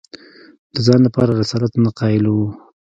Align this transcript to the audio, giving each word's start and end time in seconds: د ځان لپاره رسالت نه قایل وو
د 0.73 0.75
ځان 0.85 0.99
لپاره 1.07 1.31
رسالت 1.41 1.73
نه 1.83 1.91
قایل 1.99 2.25
وو 2.29 2.47